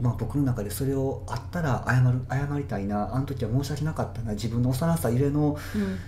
[0.00, 5.98] まあ、僕の中でそれをあったら謝る謝りたいなあの時は申し訳なかったな自分の幼さゆえのうん。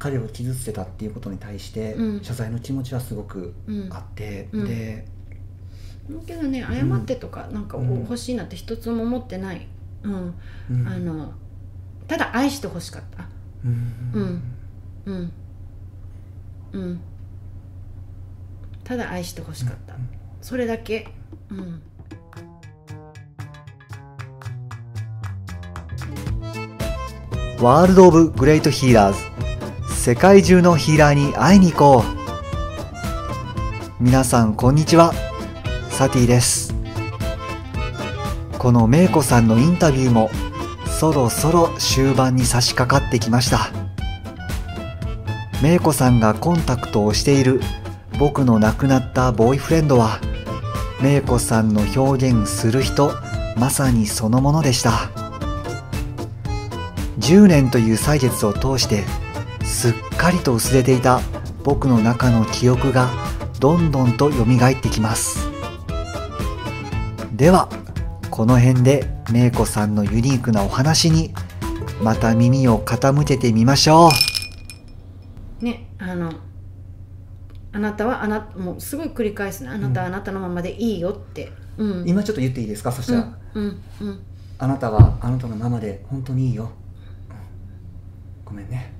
[0.00, 2.24] 彼を傷つけたっていうことに対してうん。
[2.24, 3.88] 謝罪の気持ちはすごくうん。
[3.92, 4.64] あって、うん。
[4.64, 5.06] で
[6.08, 8.00] だけどね謝ってとかなんかうん。
[8.00, 9.66] 欲しいなって一つも思ってない、
[10.02, 10.34] うん。
[10.70, 10.86] うん。
[10.88, 11.32] あの
[12.06, 13.28] ただ愛してほしかった。
[13.64, 13.92] うん。
[14.14, 14.42] うん。
[15.06, 15.32] うん。
[16.72, 17.00] うん。
[18.84, 19.94] ただ愛してほしかった、
[20.40, 21.08] それだけ。
[21.50, 21.82] うん
[27.60, 29.18] ワールド・オブ・グレート・ヒーラーズ。
[29.92, 34.02] 世界中のヒーラーに会いに行こう。
[34.02, 35.12] 皆さんこんにちは。
[35.90, 36.72] サティです。
[38.58, 40.30] このメイコさんのインタビューも
[40.86, 43.70] そろそろ終盤に差し掛かってきました。
[45.60, 47.60] メイコさんがコンタクトをしている
[48.20, 50.20] 僕の亡くなったボーイフレンドは
[51.02, 53.12] メイコさんの表現する人
[53.56, 55.10] まさにそのものでした。
[57.28, 59.04] 10年という歳月を通して
[59.62, 61.20] すっかりと薄れていた
[61.62, 63.10] 僕の中の記憶が
[63.60, 65.46] どんどんと蘇ってきます。
[67.34, 67.68] では
[68.30, 71.34] この辺でめいこさんのユニークなお話に
[72.02, 74.08] また耳を傾けてみましょ
[75.60, 75.64] う。
[75.64, 76.32] ねあの
[77.72, 79.68] あなたはあなもうすごい繰り返すね。
[79.68, 82.90] あなたはあなたのままでいいよって、うん、今ちょっと言っていいですか？
[82.90, 83.64] そしたら、うん
[84.00, 84.20] うんうん。
[84.56, 86.87] あなたはあなたのままで本当にいいよ、うん
[88.48, 88.94] ごめんね。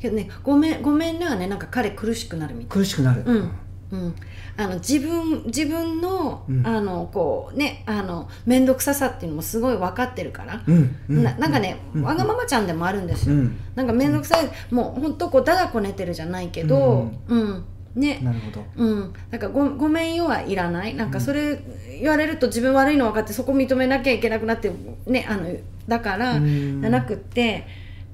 [0.00, 2.78] けどねごめんごめんねはねなんか彼苦しくなるみたい。
[2.78, 3.50] 苦しくなる、うん。
[3.90, 4.14] うん、
[4.56, 6.66] あの自分自分の,、うん。
[6.66, 10.96] あのこうねあの面倒くささっていうのもすごい分かってるから、うん。
[11.08, 11.22] うん。
[11.22, 12.02] ななんかね、うん。
[12.02, 13.56] わがままちゃんでもあるんですよ、うん。
[13.74, 17.64] なんか面倒くさいもうほんとこうだだこねてるじゃないけどうん、
[17.94, 18.20] ね。
[18.22, 18.64] なるほど。
[18.76, 20.94] うん、なんかごごめんよはいらない。
[20.94, 21.58] なんかそれ
[22.00, 24.70] 言われると自分悪いの分かってそこ認めなきゃいけなくなって
[25.06, 25.48] ねあの
[25.88, 26.80] だからうん。
[26.80, 27.66] じゃなくって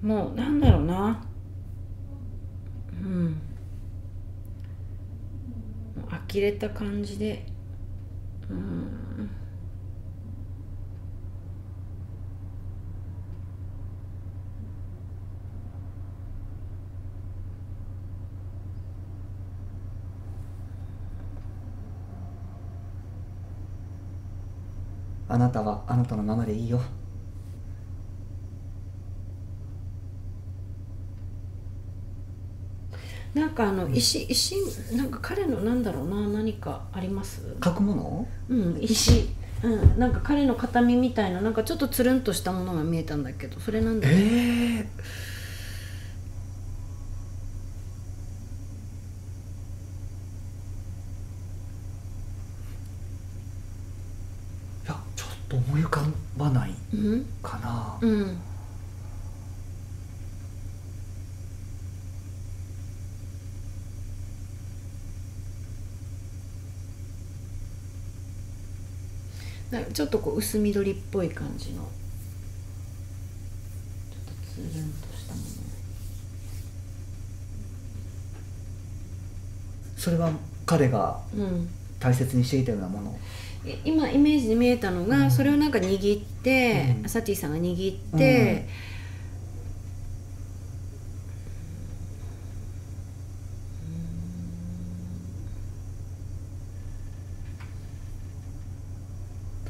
[0.03, 1.25] もうなんだろうな。
[3.03, 3.41] うん。
[6.11, 7.47] 呆れた感じで。
[8.51, 9.10] うん
[25.31, 26.81] あなたはあなたのままでいいよ。
[33.33, 34.57] なんかあの石石
[34.97, 37.57] なんか彼のなんだろうな何かあります？
[37.65, 38.29] 書くもの？
[38.49, 39.29] うん石。
[39.63, 44.21] うんなんか彼の形見みたいななんかちょっとつるんとしたものが見えたんだけどそれなんだえろう。
[44.21, 44.89] え
[54.87, 56.03] いやちょっと思い浮か
[56.37, 56.90] ばないうん
[57.43, 58.39] かな、うん。
[69.93, 71.83] ちょっとこう薄緑っぽい感じの。
[71.83, 71.89] ちょ
[74.21, 75.41] っとつるんとしたも
[79.97, 80.33] それは
[80.67, 81.69] 彼がのうん。
[82.01, 83.15] 大切にしていたようなもの。
[83.15, 83.19] え
[83.85, 85.31] 今イメージに見えたのが、うん。
[85.31, 87.09] それをなんか握って、うん。
[87.09, 88.67] サティさんが握って、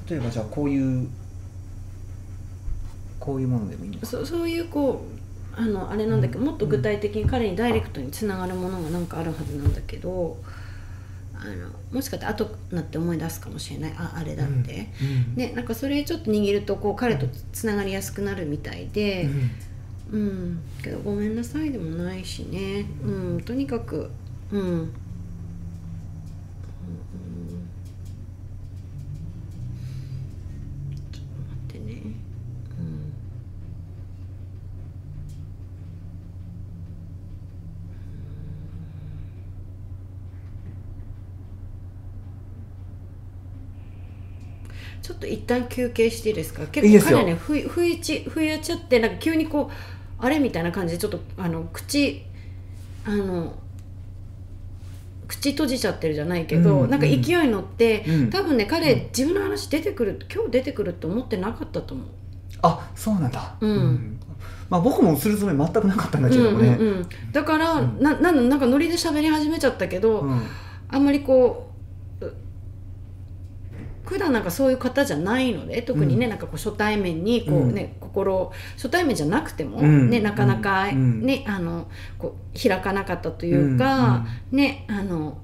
[0.09, 1.09] 例えばじゃあこういう
[3.21, 4.07] こういうものでもいいのか。
[4.07, 5.05] そそういうこ
[5.57, 10.37] うあのあれなんだけど、もっと具体的に彼にダイレクトにつながるものがなんかあるはずなんだけど
[11.43, 13.95] あのもしかしたら後になって思い出すかもしれない。
[13.97, 15.35] ああれだって、うん。
[15.37, 19.25] ねなんかそれちょっと握るとこう彼とつながりやすくなるみたいで。
[19.25, 19.51] うん。
[20.13, 22.85] うん、けどごめんなさいでもないしね。
[23.05, 23.41] うん。
[23.43, 24.11] とにかく
[24.53, 24.93] うん
[45.03, 46.67] ちょっと一旦休憩していいですか？
[46.67, 52.23] 結構彼ねふいふいちふいちゃってなんか急にこうあれみたいな感じでちょっとあの口
[53.05, 53.55] あの
[55.27, 58.31] 口閉じちゃってるじゃないけど、うんなんか勢いに乗って、うん。
[58.31, 62.07] 多分ね彼、うん自分の話出てくる今日出てくるって思ってなかったと思う。
[62.63, 64.19] あそうなんだ、うん。
[64.69, 68.03] まあ僕もするつもり全くなかったんだけどもね、うんうんうん、だから、うん。
[68.03, 70.43] なななんかノリで喋り始めちゃったけど、うん。
[70.89, 71.70] あんまりこうう
[74.11, 80.11] 普段なんかそういう方じゃないので特にね、なんかこう初対面にこう、ね心初対面じゃなくても、うん。
[80.11, 81.25] ね、なかなか、うん。
[81.25, 81.87] ねあの
[82.19, 85.39] こう開かなかったというか、ねあの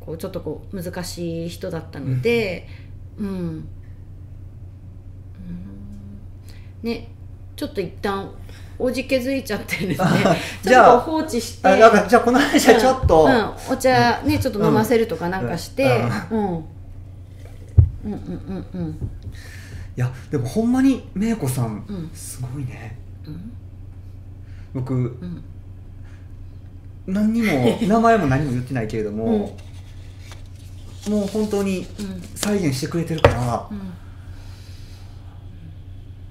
[0.00, 2.66] こうちょっとこう難しい人だったので、
[3.18, 3.28] うん。
[3.28, 3.68] うん。
[6.82, 7.08] ね
[7.56, 8.30] ちょっと一旦
[8.78, 11.76] おじけづいちゃってですねあち じゃあょっと放置して。
[12.08, 13.32] じゃあこの話はちょっと、うん。
[13.32, 13.52] うん。
[13.70, 16.64] お茶ねちょっと飲ませるとかなんかして、ううん
[18.04, 18.18] うんうん
[18.72, 18.90] うんうん。
[18.92, 18.96] い
[19.96, 22.10] やでもほんまに芽子さん、うん。
[22.14, 22.96] すごいね。
[23.26, 23.52] うん？
[24.74, 25.42] 僕うん。
[27.06, 29.58] 何にも 名前も何も言ってないけれども、
[31.08, 32.22] もう本当にうん。
[32.34, 33.74] 再現してくれてるから、う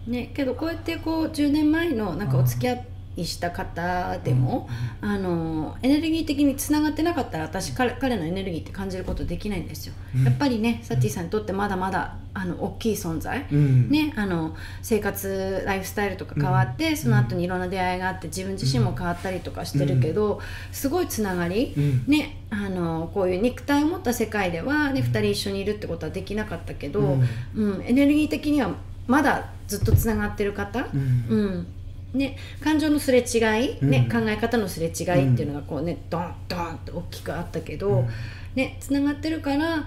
[0.10, 0.12] ん。
[0.12, 2.88] ねけどこうやってこう10年前のなんかお付き合い
[3.26, 4.70] した方でも、
[5.02, 10.24] あのエネルギー的につながってなかったら私彼彼のエネルギーって感じることできないんですよ、うん。
[10.24, 13.90] やっぱりねサティさんにとってまだまだあの大きい存在、うん。
[13.90, 16.98] ね、あの生活ライフスタイルとか変わって、うん。
[16.98, 20.40] その後にいろんな出会いがあって自分自身も変わったりとかしてるけど、
[20.72, 22.04] すごいつながり、うん。
[22.08, 27.18] ね、あのこういう肉体を持った世界では、ね、2人一緒にいるってことはできなかったけど、
[27.56, 27.84] うん。
[27.86, 28.72] エネルギー的には
[29.08, 31.26] まだずっとつながってる方、うん。
[31.30, 31.68] うん
[32.14, 34.22] ね、感情のすれ違い、ねうん。
[34.24, 38.08] 考え方のすれ違いっていうのがこうね、ドンドンって大きくあったけど、
[38.56, 39.86] ね、つながってるから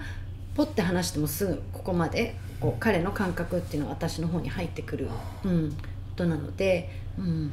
[0.55, 5.09] ポッて話してもすぐここまでこう彼の感覚っていうのが私の方に入ってくる、
[5.43, 5.77] うん、こ
[6.15, 7.51] となので、うん、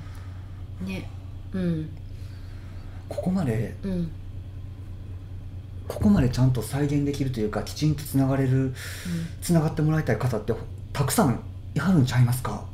[0.86, 1.08] ね
[1.52, 1.88] うん。
[3.08, 4.10] ここまでうん。
[5.88, 8.72] ここまでちゃんと再現できるというかきちんとつながれる
[9.42, 10.54] つながってもらいたい方って
[10.92, 11.40] たくさん
[11.74, 12.69] いはるんちゃいますか？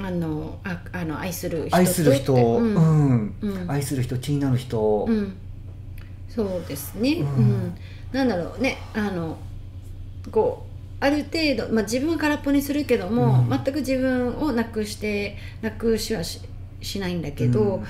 [0.00, 2.74] あのああの愛する人と愛する人、ってううん。
[2.74, 3.70] んうん。
[3.70, 5.36] 愛する人気になる人、うん、
[6.28, 7.44] そうですね、ううん。
[7.44, 7.74] ん
[8.12, 8.78] なんだろうね。
[8.94, 9.36] あの
[10.30, 13.48] こうある程度、まあ、自分は空っぽにするけども、うん。
[13.50, 16.40] 全く自分をなくしてなくしはし
[16.80, 17.84] しないんだけど、うん。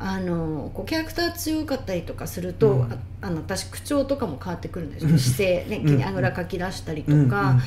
[0.00, 2.92] あのこうキャラクター強かったりとかすると、うん。
[2.92, 5.18] ああの私口調とかも変わってくるんですよ、うん。
[5.18, 5.66] 姿勢。
[5.68, 7.28] ねあぐらかき出したりとうん。
[7.28, 7.58] か、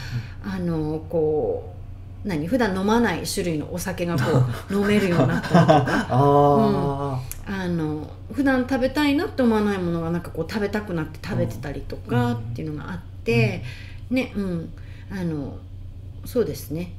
[0.45, 1.80] あのこう
[2.23, 5.85] 何普段飲まない種類のお酒がこう 飲めるようになったりとか。
[6.09, 12.33] ああの普段食べたいなって思わないものがなんかこう食べたくなって食べてたりとかうん。
[12.35, 13.63] っていうのがあって、
[14.09, 14.69] ねうん。
[15.11, 15.57] あの
[16.23, 16.93] そうですね。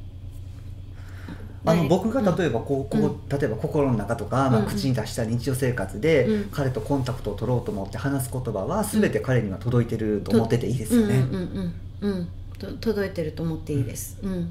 [1.65, 3.39] あ、あのね僕が例えばこうこう、うん。
[3.39, 6.45] 例えば心の中とか、まあ、うん口に出した日常生活で、うん。
[6.51, 11.15] 彼とコンタクトを取ろうと思って話す言葉は全て彼には届いてると思ってていいですよね。
[11.17, 11.33] うんうん。
[11.33, 11.73] うん
[12.03, 12.29] うんうん。
[12.59, 14.19] と届いてると思っていいです。
[14.23, 14.51] うん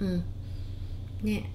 [0.00, 0.24] うん。
[1.22, 1.50] ね。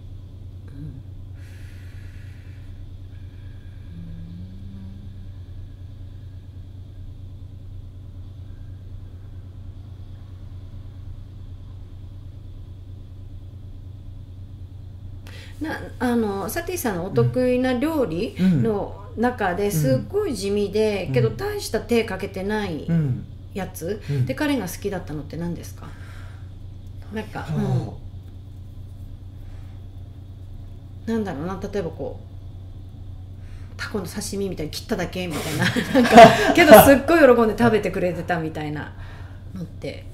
[15.61, 21.13] なあのサティさんのお得意な料理の中ですっごい地味で、うん。
[21.13, 23.25] けど大した手かけてないうん。
[23.53, 24.25] やつ、うん。
[24.25, 25.87] で彼が好きだったのって何ですか？
[27.13, 27.97] なんか、うん、そ
[31.05, 32.35] なんだろうな例えばこう
[33.77, 35.65] タコの刺身みたいに切っただけみたいな
[36.01, 38.93] なんかけどすっごい喜んで食べてくれてたみたいな
[39.53, 40.05] のって。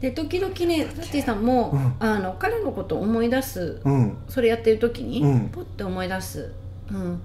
[0.00, 1.94] で時々ねサティさんも、うん。
[1.98, 4.16] あの彼のことを思い出すううん。
[4.28, 5.48] それやってる時に、うん。
[5.48, 6.52] ポッて思い出す、
[6.90, 7.22] うん、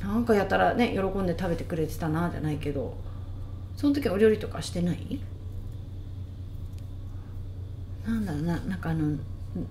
[0.00, 2.96] なんかやたらね喜んで食べてくれてたなじゃないけど
[3.76, 5.20] その時はお料理とかしてない？
[8.06, 9.18] なんだろうななんかあの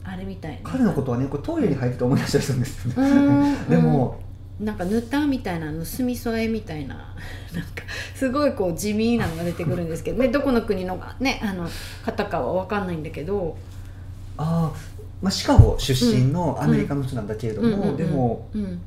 [0.03, 3.51] あれみたいな彼のことはねこれトイレに入ってて思い出したりするんですようね。
[3.53, 4.19] ん でも、
[4.59, 6.95] なんかぬたみたいな盗み添えみたいな
[7.53, 7.83] なんか
[8.15, 11.67] すごいこう地味なのが出てくるんですけど、 ね、どこの国のねあの
[12.03, 13.57] 方かは分かんないんだけど、
[14.37, 14.77] ああ、
[15.21, 18.79] まあ、シカゴ出身のアメリカの人なんだけれども、でもうん。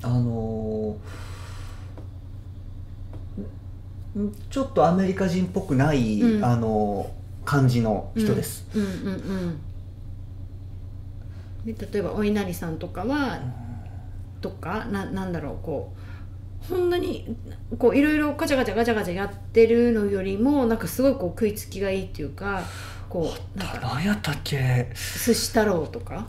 [0.00, 6.44] あのーんちょっとアメリカ人っぽくない、うん。
[6.44, 7.18] あのー
[7.48, 8.66] 感じの人です。
[8.74, 9.60] うんうんうん
[11.74, 13.38] で例えばお稲荷さんとかは
[14.40, 15.92] とかななんだろうこ
[16.66, 17.36] うこんなに
[17.78, 22.62] こういろいろガチャガチャガチャガチャやってるのよりもなんかすごいこう食いつきがいいっていうか
[23.08, 24.90] こうなんか何やったっけ？
[24.94, 26.26] 寿司太郎とか。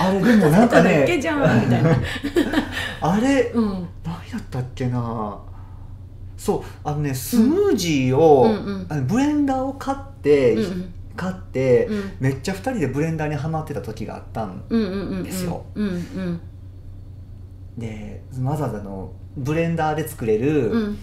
[0.00, 1.90] あれでもなんかねじゃんみたいな。
[3.00, 3.64] あれうん。
[4.04, 5.38] 何やったっけな？
[6.36, 8.86] そうあのねスムージーを、うんうん。
[8.88, 12.12] あのブレンダーを買って、うんうん買って、うん。
[12.20, 16.40] めっちゃ2人でブレンダーにはまってた時があったんうんうんうんうんですようんうん。
[17.76, 20.98] でわざわざのブレンダーで作れうる、ん。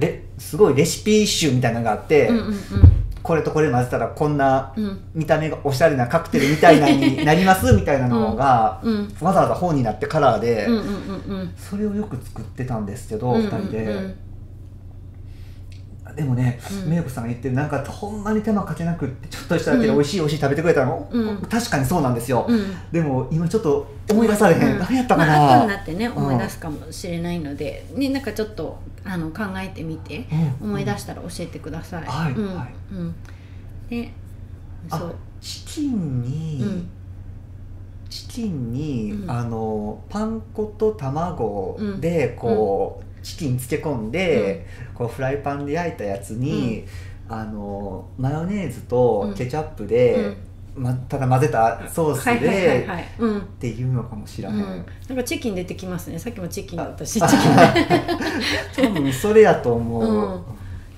[0.00, 2.54] レすごいレシピ集みたいなのがあって、うんうん
[3.24, 5.00] これとこれ混ぜたらこんなうん。
[5.14, 9.08] 見た目がおしゃれなカクテルみたいなに なりますみたいなのが、うん。
[9.18, 14.14] わざわざ本になってカラーで、うんうんうんうんそれをよく作ってたんですけど、うん2人で、うん
[16.14, 16.90] でもね、うん。
[16.90, 21.36] メイコさんが言ってるなんかほんまに手間かけなくってちょっとしただけで美味しい美味しい食べてくれたの、うん。
[21.42, 22.74] 確かにそうなんですよ、うん。
[22.92, 24.78] でも今ちょっと思い出されへん、うん。
[24.78, 26.16] 何やったかな、まあ後になってねうん。
[26.16, 30.26] 思い出すかもしれないので、ねなんかちょっとあの考えてみて
[30.60, 30.68] うん。
[30.70, 32.02] 思い出したら教えてください。
[32.02, 32.08] うん。
[32.08, 32.34] はい。
[32.56, 33.14] はいうん。
[33.88, 34.12] で
[34.88, 35.14] そあう。
[35.40, 36.88] チキンに、うん。
[38.08, 39.30] チキンに、うん。
[39.30, 46.84] あのパン粉と卵でこう、チキン漬け込んで、こうフライパンで焼いたやつに、
[47.28, 50.36] あのマヨネーズとケチャップで、
[50.76, 52.86] ま、ただ混ぜたソースで。
[52.86, 56.18] っていうのかもしれへん、うん、なんかチキン出てきますね。
[56.18, 57.14] さっきもチキンだったし。
[57.14, 57.28] チあ
[58.76, 60.44] キン 多分それやと思う、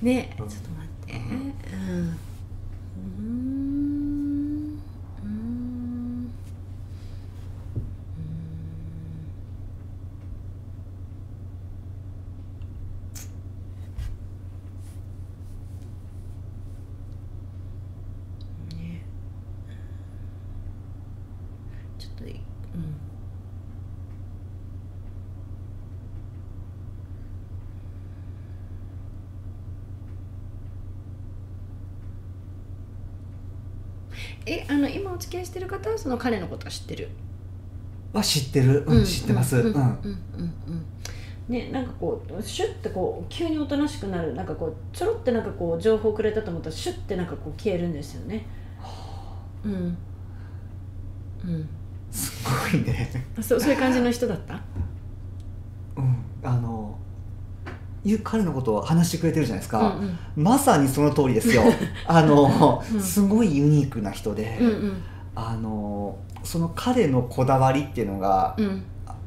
[0.01, 0.07] うん。
[0.07, 0.33] ね。
[0.37, 2.17] ちょうんっと待ってうんうーん
[2.97, 4.79] うーん
[5.23, 6.27] うーん
[18.69, 19.01] ね
[22.31, 22.41] ちょっとい。
[22.75, 22.95] うん。
[34.45, 37.09] えあの今お付き合いしてる方はその彼のことは知ってる？
[38.13, 39.93] は知ってる、うん知ってます、うんんううんうん
[40.67, 40.85] うん。
[41.49, 44.33] ねなんかこうシュッてこう急におとなしくなる。
[44.35, 48.45] なんかこうちょろってなんかこう情報くれたと思ったらシュッてなんかこう消えるんですよね。
[49.65, 49.97] うん。
[51.43, 51.61] うん。
[51.63, 51.86] す
[52.71, 54.61] ごいね、あそうそういう感じの人だった？
[55.95, 56.97] うん、あの
[58.23, 60.43] 彼のことを話してくれてるじゃないですか、うんうん。
[60.43, 61.63] まさにその通りですよ。
[62.07, 63.01] あの、うん。
[63.01, 64.93] すごいユニークな人で、うんうん。
[65.35, 68.83] あのその彼のこだわりっていうのが、うん。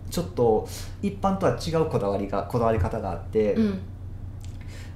[0.09, 0.67] ちょっと
[1.03, 3.79] 一般とは違うこだわりがこだわり方があって、うん。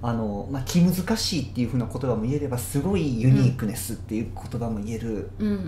[0.00, 5.62] あのまあ、気難しいっていうふうな言葉も言えればすごいユニークネスっていう言葉も言えるうんうんうんう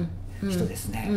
[0.00, 0.08] ん
[0.42, 1.08] 人ですね。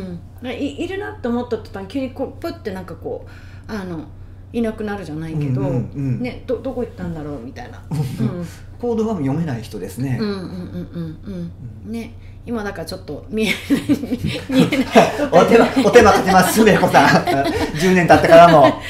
[0.42, 4.06] うん、いいるなって思った途端急にこうプッてなんかこうあの
[4.54, 6.22] いなくなるじゃないけど、うんうんうん。
[6.22, 8.46] ね、どどこ行ったんだろうみたいな、うん、
[8.80, 10.18] 行動は読めない人ですね。
[10.20, 11.52] うんうんうんうん
[11.86, 11.92] うん。
[11.92, 12.14] ね。
[12.46, 13.56] 今だからちょっと見えない。
[14.50, 14.88] 見えない。
[15.32, 17.08] お手間お手間かけますめいこさん。
[17.78, 18.82] 10年経ってからも、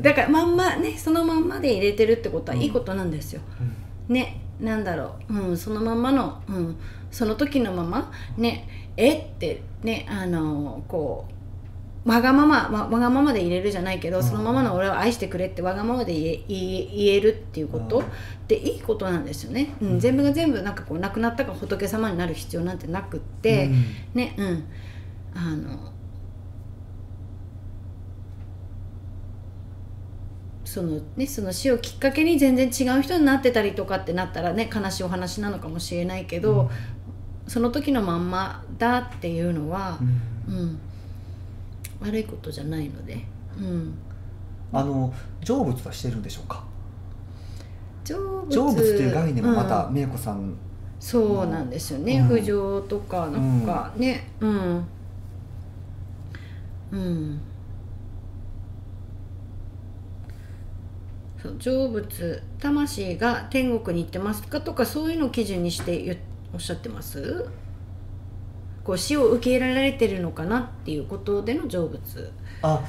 [0.00, 3.40] だからまんまねそのまんまで入れてるってことはいいことなんですよ、
[4.08, 4.14] うん。
[4.14, 6.76] ねなんだろう、うん、そのまんまの、うん、
[7.10, 8.12] その時のまま。
[8.36, 8.68] ね。
[8.96, 9.14] え？
[9.14, 9.62] って。
[9.82, 10.06] ね。
[10.08, 11.32] あのこう。
[12.04, 14.24] わがまま、ま、わがままで入れるじゃないけど、うん。
[14.24, 18.04] そのままの俺を愛してくれってわがままで言え言えるっていうこと、うん。
[18.04, 18.08] っ
[18.48, 19.88] ていいことなんですよね、うん。
[19.92, 20.00] うん。
[20.00, 23.84] 全部が全部なんかこう亡くなったから仏様になる必要なんてなくって、うん。
[24.14, 24.34] ね。
[24.36, 24.64] うん。
[25.34, 25.91] あの
[30.72, 36.70] そのねその死をきっかけに全然違う人になってたりとかってなったらね悲しいお話なのかもしれないけど、
[37.46, 39.98] その時のまんまだっていうのは
[40.48, 40.54] う、ん。
[40.54, 40.78] うん。
[42.00, 43.22] 悪いことじゃないので、
[43.58, 43.94] うん、
[44.72, 45.12] あの
[45.44, 46.64] 成仏はしてるんでしょうか？
[48.02, 48.14] 成
[48.48, 48.56] 仏。
[48.56, 49.92] 成仏という概念もまたうん。
[49.92, 50.54] めいこさん、
[50.98, 52.36] そうなんですよね、うん。
[52.38, 54.26] 浮上とかなんかね。
[54.40, 54.84] うん。
[56.92, 57.40] うん
[61.42, 66.18] そう成仏魂が天国に行ってますかとかそういうのを基準にして
[66.54, 67.46] おっしゃってます？
[68.84, 72.32] こう死を受け入れられてるのかなっていうことでの成仏。
[72.62, 72.80] あ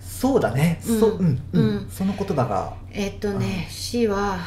[0.00, 1.62] そうだね、うんそうんうん。
[1.62, 1.88] うん。
[1.90, 2.74] その言葉が。
[2.90, 4.38] えっとね死は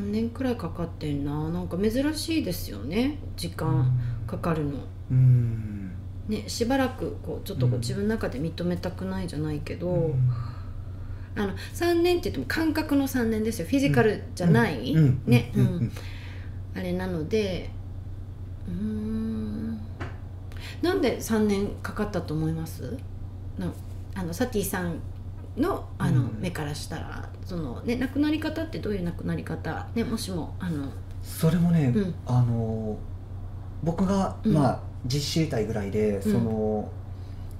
[0.00, 1.50] 3年くらいかかってんな。
[1.50, 3.18] なんか珍しいですよね。
[3.36, 4.72] 時間かかるの。
[5.10, 5.92] うん。
[6.28, 7.80] ね、しばらくこうちょっとこううん。
[7.80, 10.32] 自分の中で認めたくないじゃないけど、うん。
[11.36, 13.66] あの3年って言っても感覚の3年ですよ。
[13.66, 15.22] フィジカルじゃない、うん。
[15.26, 15.92] ね、うん。
[16.74, 17.70] あれなので
[18.68, 19.80] うーん。
[20.82, 22.96] なんで3年かかったと思います？
[23.58, 23.72] な
[24.14, 24.98] あのサティさん
[25.56, 26.38] のあの、うん。
[26.40, 29.86] 目からしたらそのね亡くなり方ってどういう亡くなり方？
[29.94, 30.86] ねもしもあの
[31.22, 32.14] それもね、うん。
[32.26, 32.96] あの
[33.82, 34.54] 僕が、うん。
[34.54, 36.22] まあ実知りたいぐらいで、ん。
[36.22, 36.90] その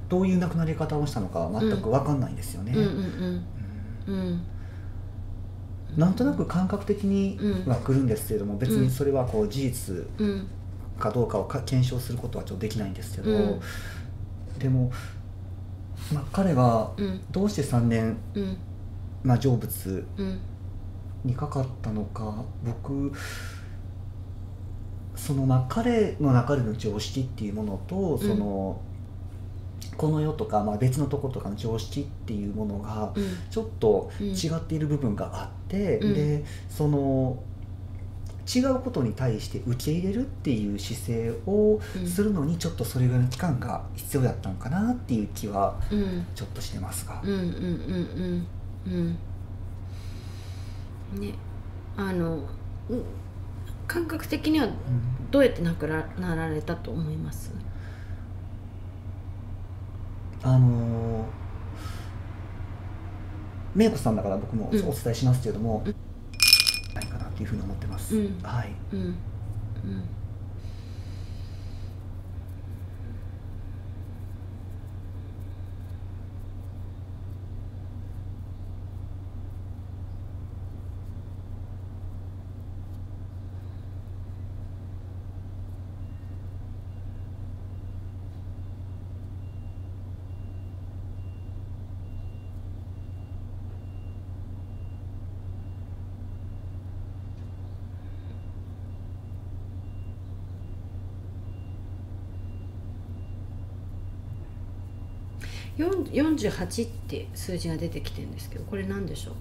[0.08, 2.74] どういう亡くなり方をしたのか全く分かんないんですよね、
[5.96, 10.46] なんとなく感覚的には来るんですけれども、別にそれはこう事実うん。
[10.98, 13.60] かどうかをか検証することはちょっとできないんですけど、うん。
[14.58, 14.90] でも、
[16.12, 17.20] まあ、彼がうん。
[17.30, 18.56] どうして3年、うん
[19.22, 20.38] まあ、成仏うん。
[21.24, 23.12] にかかったのか僕
[25.14, 28.80] そのまあ彼の中での常識っていうものとその、
[29.98, 33.24] この世とか、まあ、別のとことかの常識っていうものがうん。
[33.50, 34.28] ちょっとうん。
[34.28, 36.14] 違っている部分があって、うん。
[36.14, 37.42] でその
[38.52, 42.06] 違うことに対して受け入れるっていう姿勢をうん。
[42.06, 46.24] するのにちょっとそれぐらいの期間が必要だったのかなっていう気はうん。
[46.34, 47.20] ちょっとしてますが。
[47.22, 47.46] うんうんうんう
[48.38, 48.46] ん
[48.86, 49.18] うん。
[51.20, 51.34] ね。
[51.96, 52.44] あの
[52.88, 53.04] うん
[53.86, 54.68] 感覚的には
[55.32, 57.52] どうやって亡くななられたと思います？
[60.42, 61.24] あのー、
[63.74, 64.80] 芽子さんだから僕もおうん。
[64.80, 65.94] 伝えしますけれども、うん。
[66.94, 68.16] ないかなっていうふうに思ってます。
[68.16, 68.38] うん。
[68.42, 68.72] はい。
[68.92, 69.00] うん。
[69.00, 69.14] うん
[105.86, 109.34] 48って数字が出てきてるんですけどこれ何でしょう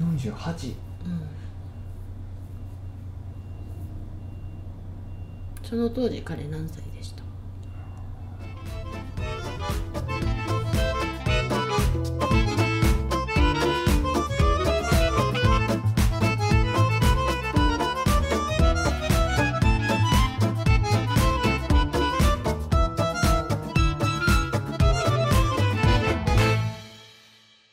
[0.00, 0.74] ？48 48。
[1.06, 1.22] うん。
[5.62, 7.21] その当時彼何歳でした？